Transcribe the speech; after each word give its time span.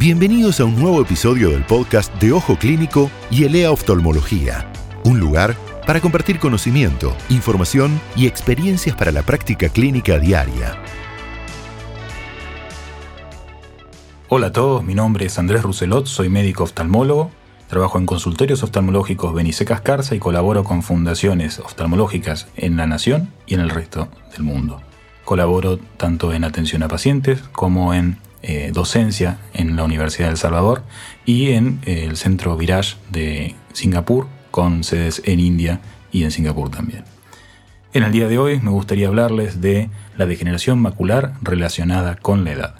Bienvenidos 0.00 0.60
a 0.60 0.64
un 0.64 0.76
nuevo 0.76 1.02
episodio 1.02 1.50
del 1.50 1.62
podcast 1.62 2.10
de 2.22 2.32
Ojo 2.32 2.56
Clínico 2.56 3.10
y 3.30 3.44
Elea 3.44 3.70
Oftalmología, 3.70 4.72
un 5.04 5.20
lugar 5.20 5.54
para 5.86 6.00
compartir 6.00 6.38
conocimiento, 6.38 7.14
información 7.28 8.00
y 8.16 8.26
experiencias 8.26 8.96
para 8.96 9.12
la 9.12 9.20
práctica 9.20 9.68
clínica 9.68 10.18
diaria. 10.18 10.82
Hola 14.30 14.46
a 14.46 14.52
todos, 14.52 14.82
mi 14.82 14.94
nombre 14.94 15.26
es 15.26 15.38
Andrés 15.38 15.62
Rousselot, 15.62 16.06
soy 16.06 16.30
médico 16.30 16.64
oftalmólogo, 16.64 17.30
trabajo 17.68 17.98
en 17.98 18.06
consultorios 18.06 18.62
oftalmológicos 18.62 19.34
Benice 19.34 19.66
Cascarza 19.66 20.14
y 20.14 20.18
colaboro 20.18 20.64
con 20.64 20.82
fundaciones 20.82 21.58
oftalmológicas 21.58 22.48
en 22.56 22.78
la 22.78 22.86
nación 22.86 23.34
y 23.44 23.52
en 23.52 23.60
el 23.60 23.68
resto 23.68 24.08
del 24.32 24.44
mundo. 24.44 24.80
Colaboro 25.26 25.76
tanto 25.98 26.32
en 26.32 26.44
atención 26.44 26.82
a 26.82 26.88
pacientes 26.88 27.42
como 27.52 27.92
en 27.92 28.16
eh, 28.42 28.70
docencia 28.72 29.38
en 29.52 29.76
la 29.76 29.84
Universidad 29.84 30.26
de 30.26 30.32
El 30.32 30.38
Salvador 30.38 30.82
y 31.26 31.50
en 31.50 31.80
eh, 31.84 32.06
el 32.08 32.16
Centro 32.16 32.56
Virage 32.56 32.96
de 33.10 33.54
Singapur, 33.72 34.26
con 34.50 34.82
sedes 34.84 35.22
en 35.24 35.40
India 35.40 35.80
y 36.10 36.24
en 36.24 36.30
Singapur 36.30 36.70
también. 36.70 37.04
En 37.92 38.02
el 38.02 38.12
día 38.12 38.28
de 38.28 38.38
hoy 38.38 38.60
me 38.60 38.70
gustaría 38.70 39.08
hablarles 39.08 39.60
de 39.60 39.90
la 40.16 40.26
degeneración 40.26 40.78
macular 40.78 41.34
relacionada 41.42 42.16
con 42.16 42.44
la 42.44 42.52
edad. 42.52 42.74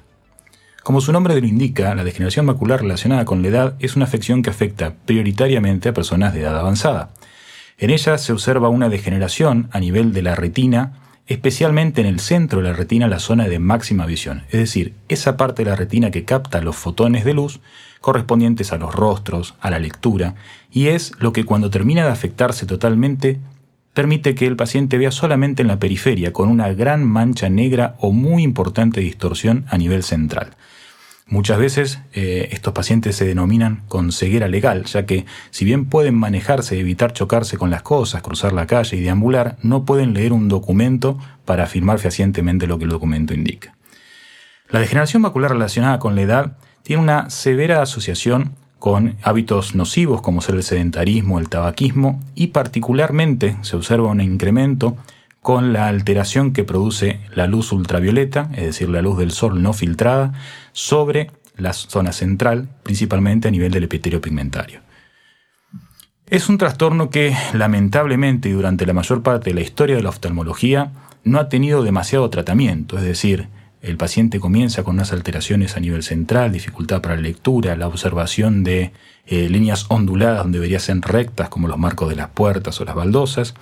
Como 0.82 1.00
su 1.00 1.12
nombre 1.12 1.38
lo 1.38 1.46
indica, 1.46 1.94
la 1.94 2.04
degeneración 2.04 2.46
macular 2.46 2.80
relacionada 2.80 3.24
con 3.24 3.42
la 3.42 3.48
edad 3.48 3.74
es 3.80 3.96
una 3.96 4.06
afección 4.06 4.42
que 4.42 4.50
afecta 4.50 4.94
prioritariamente 5.04 5.90
a 5.90 5.94
personas 5.94 6.32
de 6.32 6.40
edad 6.40 6.58
avanzada. 6.58 7.10
En 7.76 7.90
ella 7.90 8.18
se 8.18 8.32
observa 8.32 8.68
una 8.68 8.88
degeneración 8.88 9.68
a 9.72 9.80
nivel 9.80 10.12
de 10.12 10.22
la 10.22 10.36
retina 10.36 10.92
especialmente 11.30 12.00
en 12.00 12.08
el 12.08 12.18
centro 12.18 12.60
de 12.60 12.68
la 12.68 12.74
retina, 12.74 13.06
la 13.06 13.20
zona 13.20 13.46
de 13.46 13.60
máxima 13.60 14.04
visión, 14.04 14.42
es 14.50 14.58
decir, 14.58 14.94
esa 15.08 15.36
parte 15.36 15.62
de 15.62 15.70
la 15.70 15.76
retina 15.76 16.10
que 16.10 16.24
capta 16.24 16.60
los 16.60 16.74
fotones 16.74 17.24
de 17.24 17.34
luz 17.34 17.60
correspondientes 18.00 18.72
a 18.72 18.78
los 18.78 18.92
rostros, 18.92 19.54
a 19.60 19.70
la 19.70 19.78
lectura, 19.78 20.34
y 20.72 20.88
es 20.88 21.12
lo 21.20 21.32
que 21.32 21.44
cuando 21.44 21.70
termina 21.70 22.04
de 22.04 22.10
afectarse 22.10 22.66
totalmente 22.66 23.38
permite 23.94 24.34
que 24.34 24.48
el 24.48 24.56
paciente 24.56 24.98
vea 24.98 25.12
solamente 25.12 25.62
en 25.62 25.68
la 25.68 25.78
periferia, 25.78 26.32
con 26.32 26.48
una 26.48 26.72
gran 26.72 27.04
mancha 27.04 27.48
negra 27.48 27.94
o 28.00 28.10
muy 28.10 28.42
importante 28.42 29.00
distorsión 29.00 29.66
a 29.68 29.78
nivel 29.78 30.02
central. 30.02 30.56
Muchas 31.30 31.60
veces 31.60 32.00
eh, 32.12 32.48
estos 32.50 32.74
pacientes 32.74 33.14
se 33.14 33.24
denominan 33.24 33.84
con 33.86 34.10
ceguera 34.10 34.48
legal, 34.48 34.84
ya 34.86 35.06
que 35.06 35.26
si 35.50 35.64
bien 35.64 35.84
pueden 35.84 36.16
manejarse 36.16 36.76
evitar 36.78 37.12
chocarse 37.12 37.56
con 37.56 37.70
las 37.70 37.82
cosas, 37.82 38.20
cruzar 38.20 38.52
la 38.52 38.66
calle 38.66 38.96
y 38.96 39.00
deambular, 39.00 39.56
no 39.62 39.84
pueden 39.84 40.12
leer 40.12 40.32
un 40.32 40.48
documento 40.48 41.18
para 41.44 41.62
afirmar 41.62 42.00
fehacientemente 42.00 42.66
lo 42.66 42.78
que 42.78 42.84
el 42.84 42.90
documento 42.90 43.32
indica. 43.32 43.76
La 44.70 44.80
degeneración 44.80 45.22
macular 45.22 45.52
relacionada 45.52 46.00
con 46.00 46.16
la 46.16 46.22
edad 46.22 46.56
tiene 46.82 47.00
una 47.00 47.30
severa 47.30 47.80
asociación 47.80 48.56
con 48.80 49.16
hábitos 49.22 49.76
nocivos 49.76 50.22
como 50.22 50.40
ser 50.40 50.56
el 50.56 50.64
sedentarismo, 50.64 51.38
el 51.38 51.48
tabaquismo 51.48 52.20
y 52.34 52.48
particularmente 52.48 53.56
se 53.60 53.76
observa 53.76 54.08
un 54.08 54.20
incremento 54.20 54.96
con 55.40 55.72
la 55.72 55.88
alteración 55.88 56.52
que 56.52 56.64
produce 56.64 57.20
la 57.34 57.46
luz 57.46 57.72
ultravioleta, 57.72 58.50
es 58.52 58.64
decir, 58.64 58.88
la 58.88 59.02
luz 59.02 59.18
del 59.18 59.30
sol 59.30 59.62
no 59.62 59.72
filtrada, 59.72 60.32
sobre 60.72 61.30
la 61.56 61.72
zona 61.72 62.12
central, 62.12 62.68
principalmente 62.82 63.48
a 63.48 63.50
nivel 63.50 63.72
del 63.72 63.84
epitelio 63.84 64.20
pigmentario. 64.20 64.80
Es 66.26 66.48
un 66.48 66.58
trastorno 66.58 67.10
que, 67.10 67.36
lamentablemente, 67.54 68.48
y 68.48 68.52
durante 68.52 68.86
la 68.86 68.92
mayor 68.92 69.22
parte 69.22 69.50
de 69.50 69.54
la 69.54 69.62
historia 69.62 69.96
de 69.96 70.02
la 70.02 70.10
oftalmología, 70.10 70.92
no 71.24 71.38
ha 71.38 71.48
tenido 71.48 71.82
demasiado 71.82 72.30
tratamiento, 72.30 72.96
es 72.96 73.04
decir, 73.04 73.48
el 73.82 73.96
paciente 73.96 74.40
comienza 74.40 74.84
con 74.84 74.96
unas 74.96 75.12
alteraciones 75.12 75.76
a 75.76 75.80
nivel 75.80 76.02
central, 76.02 76.52
dificultad 76.52 77.00
para 77.00 77.16
la 77.16 77.22
lectura, 77.22 77.76
la 77.76 77.88
observación 77.88 78.62
de 78.62 78.92
eh, 79.26 79.48
líneas 79.48 79.86
onduladas 79.88 80.42
donde 80.42 80.58
deberían 80.58 80.80
ser 80.80 81.00
rectas 81.00 81.48
como 81.48 81.66
los 81.66 81.78
marcos 81.78 82.10
de 82.10 82.16
las 82.16 82.28
puertas 82.28 82.78
o 82.80 82.84
las 82.84 82.94
baldosas, 82.94 83.54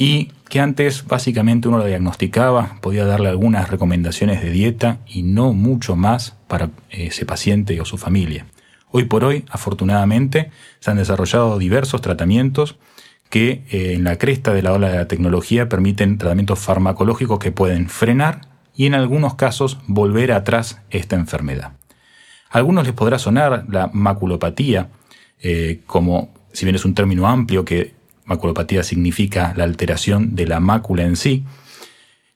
y 0.00 0.32
que 0.48 0.60
antes 0.60 1.06
básicamente 1.06 1.68
uno 1.68 1.76
lo 1.76 1.84
diagnosticaba, 1.84 2.78
podía 2.80 3.04
darle 3.04 3.28
algunas 3.28 3.68
recomendaciones 3.68 4.40
de 4.40 4.50
dieta 4.50 5.00
y 5.06 5.22
no 5.22 5.52
mucho 5.52 5.94
más 5.94 6.38
para 6.48 6.70
ese 6.88 7.26
paciente 7.26 7.78
o 7.82 7.84
su 7.84 7.98
familia. 7.98 8.46
Hoy 8.90 9.04
por 9.04 9.24
hoy, 9.24 9.44
afortunadamente, 9.50 10.50
se 10.78 10.90
han 10.90 10.96
desarrollado 10.96 11.58
diversos 11.58 12.00
tratamientos 12.00 12.78
que 13.28 13.62
eh, 13.70 13.92
en 13.92 14.04
la 14.04 14.16
cresta 14.16 14.54
de 14.54 14.62
la 14.62 14.72
ola 14.72 14.88
de 14.88 14.96
la 14.96 15.06
tecnología 15.06 15.68
permiten 15.68 16.16
tratamientos 16.16 16.60
farmacológicos 16.60 17.38
que 17.38 17.52
pueden 17.52 17.90
frenar 17.90 18.40
y 18.74 18.86
en 18.86 18.94
algunos 18.94 19.34
casos 19.34 19.76
volver 19.86 20.32
atrás 20.32 20.80
esta 20.88 21.16
enfermedad. 21.16 21.72
A 22.48 22.56
algunos 22.56 22.86
les 22.86 22.94
podrá 22.94 23.18
sonar 23.18 23.66
la 23.68 23.90
maculopatía, 23.92 24.88
eh, 25.42 25.82
como 25.86 26.32
si 26.54 26.64
bien 26.64 26.74
es 26.74 26.86
un 26.86 26.94
término 26.94 27.28
amplio 27.28 27.66
que 27.66 27.99
Maculopatía 28.30 28.84
significa 28.84 29.52
la 29.56 29.64
alteración 29.64 30.36
de 30.36 30.46
la 30.46 30.60
mácula 30.60 31.02
en 31.02 31.16
sí. 31.16 31.44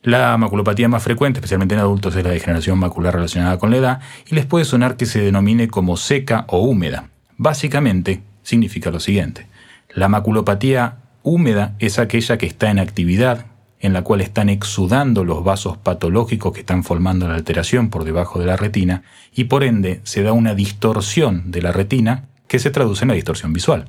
La 0.02 0.36
maculopatía 0.36 0.88
más 0.88 1.04
frecuente, 1.04 1.38
especialmente 1.38 1.76
en 1.76 1.82
adultos, 1.82 2.16
es 2.16 2.24
la 2.24 2.30
degeneración 2.30 2.80
macular 2.80 3.14
relacionada 3.14 3.60
con 3.60 3.70
la 3.70 3.76
edad 3.76 4.00
y 4.26 4.34
les 4.34 4.44
puede 4.44 4.64
sonar 4.64 4.96
que 4.96 5.06
se 5.06 5.20
denomine 5.20 5.68
como 5.68 5.96
seca 5.96 6.46
o 6.48 6.58
húmeda. 6.58 7.10
Básicamente 7.36 8.22
significa 8.42 8.90
lo 8.90 8.98
siguiente. 8.98 9.46
La 9.94 10.08
maculopatía 10.08 10.96
húmeda 11.22 11.76
es 11.78 12.00
aquella 12.00 12.38
que 12.38 12.46
está 12.46 12.72
en 12.72 12.80
actividad, 12.80 13.46
en 13.78 13.92
la 13.92 14.02
cual 14.02 14.20
están 14.20 14.48
exudando 14.48 15.22
los 15.22 15.44
vasos 15.44 15.76
patológicos 15.76 16.52
que 16.52 16.60
están 16.60 16.82
formando 16.82 17.28
la 17.28 17.36
alteración 17.36 17.88
por 17.88 18.02
debajo 18.02 18.40
de 18.40 18.46
la 18.46 18.56
retina 18.56 19.04
y 19.32 19.44
por 19.44 19.62
ende 19.62 20.00
se 20.02 20.24
da 20.24 20.32
una 20.32 20.56
distorsión 20.56 21.52
de 21.52 21.62
la 21.62 21.70
retina 21.70 22.24
que 22.48 22.58
se 22.58 22.72
traduce 22.72 23.04
en 23.04 23.10
la 23.10 23.14
distorsión 23.14 23.52
visual. 23.52 23.86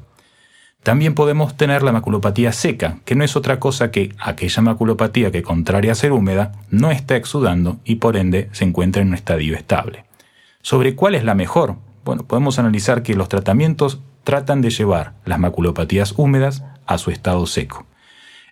También 0.86 1.16
podemos 1.16 1.58
tener 1.58 1.82
la 1.82 1.92
maculopatía 1.92 2.52
seca, 2.52 3.00
que 3.06 3.16
no 3.16 3.24
es 3.24 3.36
otra 3.36 3.60
cosa 3.60 3.90
que 3.90 4.14
aquella 4.20 4.62
maculopatía 4.62 5.32
que, 5.32 5.42
contraria 5.42 5.94
a 5.94 5.96
ser 5.96 6.12
húmeda, 6.12 6.52
no 6.70 6.92
está 6.92 7.16
exudando 7.16 7.78
y 7.84 7.96
por 7.96 8.16
ende 8.16 8.50
se 8.52 8.66
encuentra 8.66 9.02
en 9.02 9.08
un 9.08 9.16
estadio 9.16 9.56
estable. 9.56 10.06
¿Sobre 10.62 10.94
cuál 10.94 11.16
es 11.16 11.24
la 11.24 11.34
mejor? 11.34 11.78
Bueno, 12.04 12.22
podemos 12.28 12.60
analizar 12.60 13.02
que 13.02 13.16
los 13.16 13.30
tratamientos 13.30 14.00
tratan 14.24 14.62
de 14.62 14.70
llevar 14.70 15.14
las 15.26 15.40
maculopatías 15.40 16.14
húmedas 16.18 16.64
a 16.86 17.00
su 17.00 17.10
estado 17.10 17.48
seco. 17.48 17.88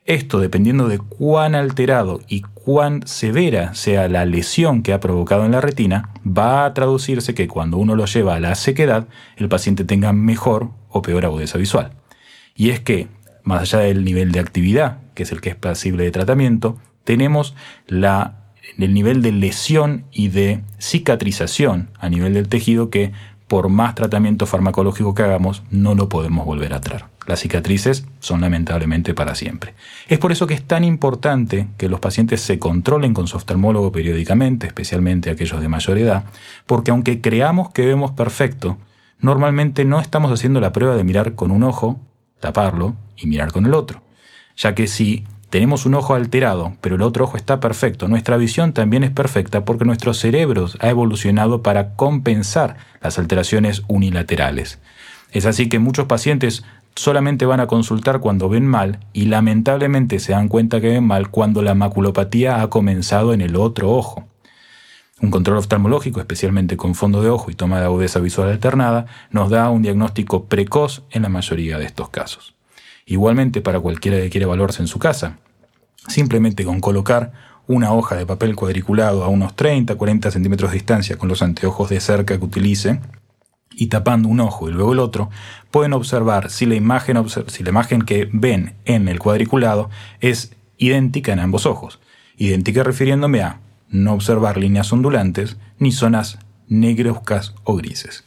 Esto, 0.05 0.39
dependiendo 0.39 0.87
de 0.87 0.97
cuán 0.97 1.53
alterado 1.53 2.19
y 2.27 2.41
cuán 2.41 3.05
severa 3.05 3.75
sea 3.75 4.07
la 4.09 4.25
lesión 4.25 4.81
que 4.81 4.93
ha 4.93 4.99
provocado 4.99 5.45
en 5.45 5.51
la 5.51 5.61
retina, 5.61 6.09
va 6.25 6.65
a 6.65 6.73
traducirse 6.73 7.35
que 7.35 7.47
cuando 7.47 7.77
uno 7.77 7.95
lo 7.95 8.07
lleva 8.07 8.33
a 8.33 8.39
la 8.39 8.55
sequedad, 8.55 9.07
el 9.37 9.49
paciente 9.49 9.85
tenga 9.85 10.13
mejor 10.13 10.71
o 10.89 11.03
peor 11.03 11.25
agudeza 11.25 11.59
visual. 11.59 11.91
Y 12.55 12.69
es 12.69 12.79
que, 12.79 13.07
más 13.43 13.61
allá 13.61 13.79
del 13.79 14.03
nivel 14.03 14.31
de 14.31 14.39
actividad, 14.39 14.99
que 15.13 15.23
es 15.23 15.31
el 15.31 15.41
que 15.41 15.49
es 15.49 15.55
pasible 15.55 16.03
de 16.03 16.11
tratamiento, 16.11 16.77
tenemos 17.03 17.55
el 17.87 18.93
nivel 18.93 19.21
de 19.21 19.31
lesión 19.31 20.05
y 20.11 20.29
de 20.29 20.61
cicatrización 20.79 21.89
a 21.99 22.09
nivel 22.09 22.33
del 22.33 22.47
tejido 22.47 22.89
que 22.89 23.11
por 23.47 23.69
más 23.69 23.93
tratamiento 23.93 24.47
farmacológico 24.47 25.13
que 25.13 25.21
hagamos, 25.21 25.61
no 25.69 25.93
lo 25.93 26.09
podemos 26.09 26.43
volver 26.43 26.73
a 26.73 26.81
traer. 26.81 27.05
Las 27.27 27.41
cicatrices 27.41 28.07
son 28.19 28.41
lamentablemente 28.41 29.13
para 29.13 29.35
siempre. 29.35 29.75
Es 30.07 30.17
por 30.17 30.31
eso 30.31 30.47
que 30.47 30.55
es 30.55 30.63
tan 30.63 30.83
importante 30.83 31.67
que 31.77 31.87
los 31.87 31.99
pacientes 31.99 32.41
se 32.41 32.57
controlen 32.57 33.13
con 33.13 33.27
su 33.27 33.37
oftalmólogo 33.37 33.91
periódicamente, 33.91 34.65
especialmente 34.65 35.29
aquellos 35.29 35.61
de 35.61 35.67
mayor 35.67 35.99
edad, 35.99 36.23
porque 36.65 36.89
aunque 36.89 37.21
creamos 37.21 37.69
que 37.69 37.85
vemos 37.85 38.11
perfecto, 38.11 38.77
normalmente 39.19 39.85
no 39.85 39.99
estamos 39.99 40.31
haciendo 40.31 40.59
la 40.59 40.73
prueba 40.73 40.95
de 40.95 41.03
mirar 41.03 41.35
con 41.35 41.51
un 41.51 41.63
ojo 41.63 41.99
taparlo 42.43 42.95
y 43.15 43.27
mirar 43.27 43.53
con 43.53 43.65
el 43.65 43.73
otro. 43.73 44.01
Ya 44.57 44.75
que 44.75 44.87
si 44.87 45.23
tenemos 45.49 45.85
un 45.85 45.93
ojo 45.93 46.13
alterado, 46.13 46.73
pero 46.81 46.95
el 46.95 47.01
otro 47.01 47.23
ojo 47.23 47.37
está 47.37 47.61
perfecto, 47.61 48.09
nuestra 48.09 48.35
visión 48.35 48.73
también 48.73 49.05
es 49.05 49.11
perfecta 49.11 49.63
porque 49.63 49.85
nuestro 49.85 50.13
cerebro 50.13 50.67
ha 50.79 50.89
evolucionado 50.89 51.63
para 51.63 51.95
compensar 51.95 52.75
las 53.01 53.17
alteraciones 53.17 53.83
unilaterales. 53.87 54.79
Es 55.31 55.45
así 55.45 55.69
que 55.69 55.79
muchos 55.79 56.05
pacientes 56.05 56.65
solamente 56.95 57.45
van 57.45 57.61
a 57.61 57.67
consultar 57.67 58.19
cuando 58.19 58.49
ven 58.49 58.67
mal 58.67 58.99
y 59.13 59.25
lamentablemente 59.25 60.19
se 60.19 60.33
dan 60.33 60.49
cuenta 60.49 60.81
que 60.81 60.89
ven 60.89 61.07
mal 61.07 61.29
cuando 61.29 61.61
la 61.61 61.75
maculopatía 61.75 62.61
ha 62.61 62.69
comenzado 62.69 63.33
en 63.33 63.39
el 63.39 63.55
otro 63.55 63.91
ojo. 63.91 64.27
Un 65.23 65.31
control 65.31 65.59
oftalmológico, 65.59 66.19
especialmente 66.19 66.75
con 66.75 66.95
fondo 66.95 67.21
de 67.21 67.29
ojo 67.29 67.49
y 67.49 67.55
toma 67.55 67.79
de 67.79 67.85
agudeza 67.85 68.19
visual 68.19 68.49
alternada, 68.49 69.05
nos 69.31 69.49
da 69.49 69.69
un 69.69 69.81
diagnóstico 69.81 70.47
precoz 70.47 71.03
en 71.11 71.21
la 71.21 71.29
mayoría 71.29 71.77
de 71.77 71.85
estos 71.85 72.09
casos. 72.09 72.55
Igualmente 73.05 73.61
para 73.61 73.79
cualquiera 73.79 74.17
que 74.17 74.29
quiera 74.29 74.47
evaluarse 74.47 74.81
en 74.81 74.89
su 74.89 74.99
casa, 74.99 75.37
simplemente 76.09 76.65
con 76.65 76.81
colocar 76.81 77.31
una 77.67 77.93
hoja 77.93 78.17
de 78.17 78.25
papel 78.25 78.53
cuadriculado 78.57 79.23
a 79.23 79.29
unos 79.29 79.55
30-40 79.55 80.29
centímetros 80.29 80.71
de 80.71 80.75
distancia 80.75 81.17
con 81.17 81.29
los 81.29 81.41
anteojos 81.41 81.89
de 81.89 82.01
cerca 82.01 82.37
que 82.37 82.43
utilice 82.43 82.99
y 83.71 83.87
tapando 83.87 84.27
un 84.27 84.41
ojo 84.41 84.67
y 84.67 84.73
luego 84.73 84.91
el 84.91 84.99
otro, 84.99 85.29
pueden 85.71 85.93
observar 85.93 86.49
si 86.49 86.65
la 86.65 86.75
imagen, 86.75 87.17
si 87.47 87.63
la 87.63 87.69
imagen 87.69 88.01
que 88.01 88.27
ven 88.33 88.75
en 88.83 89.07
el 89.07 89.19
cuadriculado 89.19 89.89
es 90.19 90.53
idéntica 90.77 91.31
en 91.31 91.39
ambos 91.39 91.65
ojos. 91.65 92.01
Idéntica 92.35 92.83
refiriéndome 92.83 93.41
a 93.41 93.61
no 93.93 94.13
observar 94.13 94.57
líneas 94.57 94.91
ondulantes 94.91 95.55
ni 95.79 95.93
zonas 95.93 96.39
negruzcas 96.67 97.53
o 97.63 97.75
grises. 97.75 98.25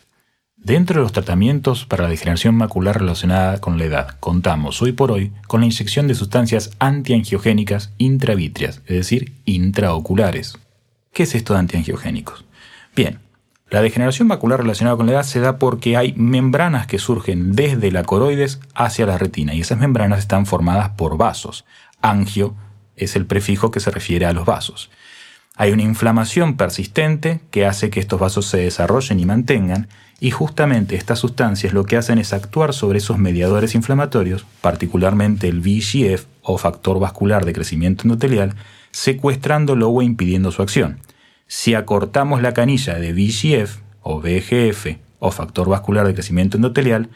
Dentro 0.56 0.96
de 0.96 1.02
los 1.02 1.12
tratamientos 1.12 1.84
para 1.84 2.04
la 2.04 2.08
degeneración 2.08 2.54
macular 2.54 2.98
relacionada 2.98 3.60
con 3.60 3.78
la 3.78 3.84
edad, 3.84 4.16
contamos 4.18 4.80
hoy 4.82 4.92
por 4.92 5.12
hoy 5.12 5.32
con 5.46 5.60
la 5.60 5.66
inyección 5.66 6.08
de 6.08 6.14
sustancias 6.14 6.70
antiangiogénicas 6.78 7.92
intravítreas, 7.98 8.82
es 8.86 8.96
decir, 8.96 9.34
intraoculares. 9.44 10.58
¿Qué 11.12 11.24
es 11.24 11.34
esto 11.34 11.52
de 11.52 11.60
antiangiogénicos? 11.60 12.44
Bien, 12.94 13.20
la 13.68 13.82
degeneración 13.82 14.28
macular 14.28 14.60
relacionada 14.60 14.96
con 14.96 15.06
la 15.06 15.12
edad 15.12 15.22
se 15.24 15.40
da 15.40 15.58
porque 15.58 15.96
hay 15.96 16.14
membranas 16.14 16.86
que 16.86 16.98
surgen 16.98 17.52
desde 17.52 17.90
la 17.90 18.04
coroides 18.04 18.60
hacia 18.74 19.06
la 19.06 19.18
retina 19.18 19.54
y 19.54 19.60
esas 19.60 19.78
membranas 19.78 20.20
están 20.20 20.46
formadas 20.46 20.90
por 20.90 21.16
vasos. 21.16 21.64
Angio 22.00 22.54
es 22.96 23.16
el 23.16 23.26
prefijo 23.26 23.70
que 23.70 23.80
se 23.80 23.90
refiere 23.90 24.26
a 24.26 24.32
los 24.32 24.46
vasos. 24.46 24.90
Hay 25.58 25.72
una 25.72 25.82
inflamación 25.82 26.58
persistente 26.58 27.40
que 27.50 27.64
hace 27.64 27.88
que 27.88 27.98
estos 27.98 28.20
vasos 28.20 28.44
se 28.46 28.58
desarrollen 28.58 29.18
y 29.18 29.24
mantengan 29.24 29.88
y 30.20 30.30
justamente 30.30 30.96
estas 30.96 31.18
sustancias 31.18 31.72
lo 31.72 31.84
que 31.84 31.96
hacen 31.96 32.18
es 32.18 32.34
actuar 32.34 32.74
sobre 32.74 32.98
esos 32.98 33.18
mediadores 33.18 33.74
inflamatorios, 33.74 34.44
particularmente 34.60 35.48
el 35.48 35.62
VEGF 35.62 36.26
o 36.42 36.58
factor 36.58 37.00
vascular 37.00 37.46
de 37.46 37.54
crecimiento 37.54 38.02
endotelial, 38.04 38.54
secuestrándolo 38.90 39.88
o 39.88 40.02
impidiendo 40.02 40.52
su 40.52 40.60
acción. 40.60 41.00
Si 41.46 41.74
acortamos 41.74 42.42
la 42.42 42.52
canilla 42.52 42.98
de 42.98 43.14
VEGF 43.14 43.78
o 44.02 44.20
VEGF 44.20 44.98
o 45.20 45.30
factor 45.30 45.70
vascular 45.70 46.06
de 46.06 46.12
crecimiento 46.12 46.58
endotelial, 46.58 47.08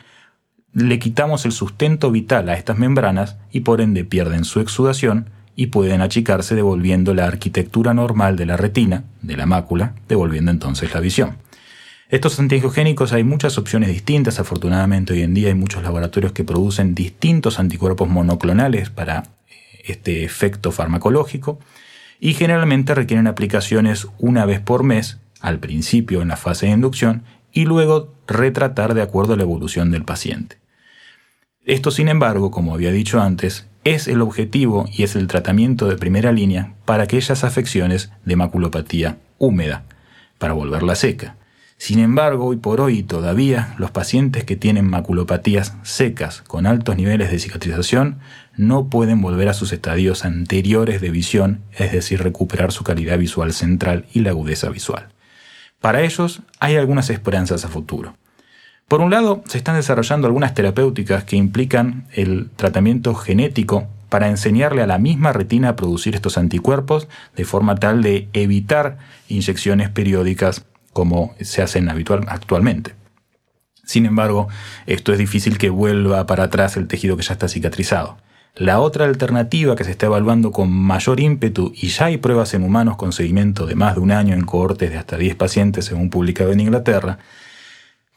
le 0.72 0.98
quitamos 0.98 1.44
el 1.44 1.52
sustento 1.52 2.10
vital 2.10 2.48
a 2.48 2.54
estas 2.54 2.78
membranas 2.78 3.36
y 3.50 3.60
por 3.60 3.82
ende 3.82 4.04
pierden 4.04 4.44
su 4.44 4.60
exudación 4.60 5.28
y 5.60 5.66
pueden 5.66 6.00
achicarse 6.00 6.54
devolviendo 6.54 7.12
la 7.12 7.26
arquitectura 7.26 7.92
normal 7.92 8.34
de 8.34 8.46
la 8.46 8.56
retina, 8.56 9.04
de 9.20 9.36
la 9.36 9.44
mácula, 9.44 9.92
devolviendo 10.08 10.50
entonces 10.50 10.94
la 10.94 11.00
visión. 11.00 11.36
Estos 12.08 12.40
antiangiogénicos 12.40 13.12
hay 13.12 13.24
muchas 13.24 13.58
opciones 13.58 13.90
distintas, 13.90 14.40
afortunadamente 14.40 15.12
hoy 15.12 15.20
en 15.20 15.34
día 15.34 15.48
hay 15.48 15.54
muchos 15.54 15.82
laboratorios 15.82 16.32
que 16.32 16.44
producen 16.44 16.94
distintos 16.94 17.58
anticuerpos 17.58 18.08
monoclonales 18.08 18.88
para 18.88 19.18
eh, 19.18 19.82
este 19.84 20.24
efecto 20.24 20.72
farmacológico 20.72 21.58
y 22.18 22.32
generalmente 22.32 22.94
requieren 22.94 23.26
aplicaciones 23.26 24.06
una 24.18 24.46
vez 24.46 24.60
por 24.60 24.82
mes, 24.82 25.18
al 25.42 25.58
principio 25.58 26.22
en 26.22 26.28
la 26.28 26.38
fase 26.38 26.68
de 26.68 26.72
inducción 26.72 27.22
y 27.52 27.66
luego 27.66 28.14
retratar 28.26 28.94
de 28.94 29.02
acuerdo 29.02 29.34
a 29.34 29.36
la 29.36 29.42
evolución 29.42 29.90
del 29.90 30.06
paciente. 30.06 30.56
Esto, 31.66 31.90
sin 31.90 32.08
embargo, 32.08 32.50
como 32.50 32.72
había 32.72 32.92
dicho 32.92 33.20
antes, 33.20 33.66
es 33.84 34.08
el 34.08 34.20
objetivo 34.20 34.88
y 34.92 35.04
es 35.04 35.16
el 35.16 35.26
tratamiento 35.26 35.88
de 35.88 35.96
primera 35.96 36.32
línea 36.32 36.74
para 36.84 37.04
aquellas 37.04 37.44
afecciones 37.44 38.12
de 38.24 38.36
maculopatía 38.36 39.18
húmeda, 39.38 39.84
para 40.38 40.52
volverla 40.52 40.94
seca. 40.94 41.36
Sin 41.78 41.98
embargo, 41.98 42.44
hoy 42.44 42.56
por 42.56 42.82
hoy 42.82 43.02
todavía 43.02 43.74
los 43.78 43.90
pacientes 43.90 44.44
que 44.44 44.54
tienen 44.54 44.86
maculopatías 44.86 45.76
secas 45.82 46.42
con 46.42 46.66
altos 46.66 46.96
niveles 46.96 47.30
de 47.30 47.38
cicatrización 47.38 48.18
no 48.54 48.90
pueden 48.90 49.22
volver 49.22 49.48
a 49.48 49.54
sus 49.54 49.72
estadios 49.72 50.26
anteriores 50.26 51.00
de 51.00 51.08
visión, 51.08 51.62
es 51.72 51.92
decir, 51.92 52.22
recuperar 52.22 52.72
su 52.72 52.84
calidad 52.84 53.16
visual 53.16 53.54
central 53.54 54.04
y 54.12 54.20
la 54.20 54.30
agudeza 54.30 54.68
visual. 54.68 55.08
Para 55.80 56.02
ellos 56.02 56.42
hay 56.58 56.76
algunas 56.76 57.08
esperanzas 57.08 57.64
a 57.64 57.68
futuro. 57.68 58.14
Por 58.90 59.02
un 59.02 59.12
lado, 59.12 59.44
se 59.46 59.56
están 59.56 59.76
desarrollando 59.76 60.26
algunas 60.26 60.52
terapéuticas 60.52 61.22
que 61.22 61.36
implican 61.36 62.06
el 62.12 62.50
tratamiento 62.56 63.14
genético 63.14 63.86
para 64.08 64.26
enseñarle 64.26 64.82
a 64.82 64.88
la 64.88 64.98
misma 64.98 65.32
retina 65.32 65.68
a 65.68 65.76
producir 65.76 66.16
estos 66.16 66.36
anticuerpos 66.36 67.06
de 67.36 67.44
forma 67.44 67.76
tal 67.76 68.02
de 68.02 68.28
evitar 68.32 68.98
inyecciones 69.28 69.90
periódicas 69.90 70.64
como 70.92 71.36
se 71.40 71.62
hacen 71.62 71.88
habitual, 71.88 72.24
actualmente. 72.26 72.96
Sin 73.84 74.06
embargo, 74.06 74.48
esto 74.86 75.12
es 75.12 75.20
difícil 75.20 75.56
que 75.56 75.70
vuelva 75.70 76.26
para 76.26 76.42
atrás 76.42 76.76
el 76.76 76.88
tejido 76.88 77.16
que 77.16 77.22
ya 77.22 77.34
está 77.34 77.46
cicatrizado. 77.46 78.16
La 78.56 78.80
otra 78.80 79.04
alternativa 79.04 79.76
que 79.76 79.84
se 79.84 79.92
está 79.92 80.06
evaluando 80.06 80.50
con 80.50 80.68
mayor 80.68 81.20
ímpetu 81.20 81.72
y 81.76 81.90
ya 81.90 82.06
hay 82.06 82.16
pruebas 82.16 82.54
en 82.54 82.64
humanos 82.64 82.96
con 82.96 83.12
seguimiento 83.12 83.66
de 83.66 83.76
más 83.76 83.94
de 83.94 84.00
un 84.00 84.10
año 84.10 84.34
en 84.34 84.44
cohortes 84.44 84.90
de 84.90 84.98
hasta 84.98 85.16
10 85.16 85.36
pacientes 85.36 85.84
según 85.84 86.10
publicado 86.10 86.50
en 86.50 86.58
Inglaterra, 86.58 87.20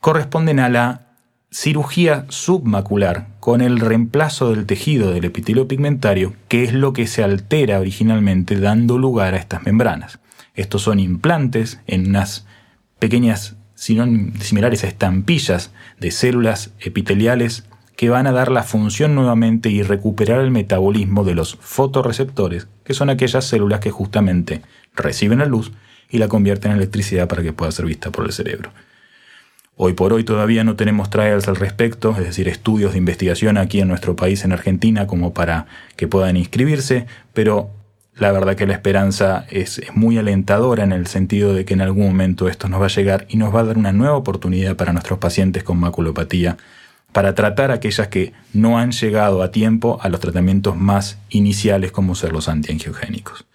corresponden 0.04 0.60
a 0.60 0.68
la 0.68 1.16
cirugía 1.50 2.26
submacular 2.28 3.28
con 3.40 3.62
el 3.62 3.80
reemplazo 3.80 4.50
del 4.50 4.66
tejido 4.66 5.14
del 5.14 5.24
epitelio 5.24 5.70
pigmentario, 5.70 6.34
que 6.50 6.66
es 6.66 6.74
lo 6.74 6.92
que 6.92 7.08
se 7.08 7.24
altera 7.24 7.80
originalmente 7.80 8.60
dando 8.60 8.98
lugar 8.98 9.34
a 9.34 9.38
estas 9.38 9.64
membranas. 9.64 10.20
Estos 10.56 10.82
son 10.82 11.00
implantes 11.00 11.80
en 11.88 12.10
unas 12.10 12.46
pequeñas 13.00 13.56
similares 13.76 14.84
a 14.84 14.88
estampillas 14.88 15.72
de 16.02 16.12
células 16.12 16.72
epiteliales 16.82 17.64
que 17.96 18.10
van 18.10 18.28
a 18.28 18.34
dar 18.34 18.52
la 18.52 18.64
función 18.64 19.16
nuevamente 19.16 19.70
y 19.70 19.84
recuperar 19.84 20.42
el 20.42 20.52
metabolismo 20.52 21.24
de 21.24 21.36
los 21.36 21.56
fotorreceptores, 21.62 22.68
que 22.84 22.94
son 22.94 23.10
aquellas 23.10 23.46
células 23.46 23.80
que 23.80 23.92
justamente 23.92 24.64
reciben 24.98 25.40
la 25.40 25.46
luz 25.46 25.72
y 26.10 26.18
la 26.18 26.28
convierten 26.28 26.72
en 26.72 26.78
electricidad 26.80 27.30
para 27.30 27.42
que 27.42 27.54
pueda 27.54 27.72
ser 27.72 27.86
vista 27.86 28.12
por 28.12 28.26
el 28.26 28.34
cerebro. 28.34 28.72
Hoy 29.76 29.94
por 29.94 30.14
hoy 30.14 30.24
todavía 30.24 30.64
no 30.64 30.76
tenemos 30.76 31.10
trials 31.10 31.48
al 31.48 31.56
respecto, 31.56 32.12
es 32.12 32.24
decir, 32.24 32.48
estudios 32.48 32.92
de 32.92 33.00
investigación 33.00 33.58
aquí 33.58 33.80
en 33.80 33.88
nuestro 33.88 34.16
país, 34.16 34.46
en 34.46 34.52
Argentina, 34.52 35.08
como 35.08 35.34
para 35.34 35.66
que 35.96 36.08
puedan 36.08 36.38
inscribirse, 36.38 37.08
pero 37.34 37.72
la 38.16 38.32
verdad 38.32 38.56
que 38.56 38.68
la 38.68 38.74
esperanza 38.74 39.48
es, 39.50 39.82
muy 39.96 40.20
alentadora 40.20 40.84
en 40.84 40.92
el 40.92 41.08
sentido 41.08 41.56
de 41.56 41.66
que 41.66 41.74
en 41.74 41.82
algún 41.82 42.06
momento 42.06 42.48
esto 42.48 42.70
nos 42.70 42.82
va 42.82 42.86
a 42.86 42.90
llegar 42.90 43.26
y 43.30 43.38
nos 43.38 43.54
va 43.54 43.62
a 43.62 43.64
dar 43.64 43.78
una 43.80 43.92
nueva 43.92 44.16
oportunidad 44.16 44.76
para 44.76 44.94
nuestros 44.94 45.18
pacientes 45.18 45.64
con 45.64 45.80
maculopatía 45.80 46.58
para 47.12 47.34
tratar 47.36 47.72
aquellas 47.72 48.08
que 48.08 48.34
no 48.54 48.78
han 48.78 48.92
llegado 48.92 49.42
a 49.42 49.52
tiempo 49.52 50.00
a 50.02 50.10
los 50.10 50.20
tratamientos 50.20 50.76
más 50.76 51.18
iniciales 51.30 51.92
como 51.92 52.16
ser 52.16 52.32
los 52.32 52.50
antiangiogénicos. 52.50 53.46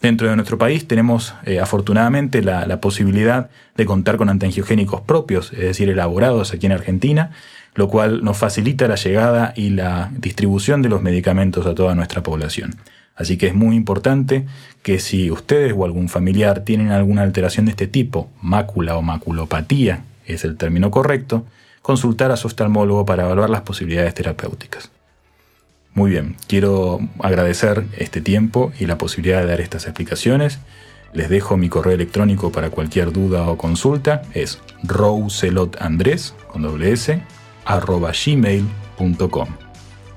Dentro 0.00 0.30
de 0.30 0.36
nuestro 0.36 0.56
país 0.56 0.88
tenemos 0.88 1.34
eh, 1.44 1.60
afortunadamente 1.60 2.42
la, 2.42 2.66
la, 2.66 2.80
posibilidad 2.80 3.50
de 3.76 3.84
contar 3.84 4.16
con 4.16 4.30
antiangiogénicos 4.30 5.02
propios, 5.02 5.52
es 5.52 5.60
decir, 5.60 5.90
elaborados 5.90 6.54
aquí 6.54 6.66
en 6.66 6.72
Argentina, 6.72 7.32
lo 7.74 7.88
cual 7.88 8.24
nos 8.24 8.38
facilita 8.38 8.88
la 8.88 8.94
llegada 8.94 9.52
y 9.56 9.70
la 9.70 10.10
distribución 10.16 10.80
de 10.80 10.88
los 10.88 11.02
medicamentos 11.02 11.66
a 11.66 11.74
toda 11.74 11.94
nuestra 11.94 12.22
población. 12.22 12.76
Así 13.14 13.36
que 13.36 13.48
es 13.48 13.54
muy 13.54 13.76
importante 13.76 14.46
que 14.82 14.98
si 14.98 15.30
ustedes 15.30 15.74
o 15.76 15.84
algún 15.84 16.08
familiar 16.08 16.60
tienen 16.60 16.90
alguna 16.90 17.20
alteración 17.20 17.66
de 17.66 17.72
este 17.72 17.86
tipo, 17.86 18.30
mácula 18.40 18.96
o 18.96 19.02
maculopatía 19.02 20.04
es 20.24 20.44
el 20.44 20.56
término 20.56 20.90
correcto, 20.90 21.44
consultar 21.82 22.30
a 22.30 22.36
su 22.36 22.46
oftalmólogo 22.46 23.04
para 23.04 23.24
evaluar 23.24 23.50
las 23.50 23.62
posibilidades 23.62 24.14
terapéuticas. 24.14 24.90
Muy 25.94 26.10
bien, 26.10 26.36
quiero 26.46 27.00
agradecer 27.18 27.84
este 27.98 28.20
tiempo 28.20 28.72
y 28.78 28.86
la 28.86 28.96
posibilidad 28.96 29.40
de 29.40 29.48
dar 29.48 29.60
estas 29.60 29.84
explicaciones. 29.84 30.58
Les 31.12 31.28
dejo 31.28 31.56
mi 31.56 31.68
correo 31.68 31.94
electrónico 31.94 32.52
para 32.52 32.70
cualquier 32.70 33.12
duda 33.12 33.48
o 33.48 33.58
consulta. 33.58 34.22
Es 34.32 34.60
rouselotandres 34.84 36.34
con 36.48 36.62
doble 36.62 36.92
s, 36.92 37.20
arroba. 37.64 38.12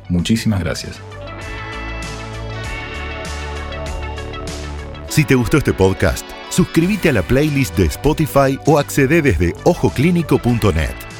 Muchísimas 0.09 0.59
gracias. 0.59 0.99
Si 5.09 5.23
te 5.25 5.35
gustó 5.35 5.57
este 5.57 5.73
podcast, 5.73 6.25
suscríbete 6.49 7.09
a 7.09 7.13
la 7.13 7.21
playlist 7.23 7.75
de 7.77 7.85
Spotify 7.85 8.59
o 8.65 8.77
accede 8.77 9.21
desde 9.21 9.53
ojoclínico.net. 9.63 11.12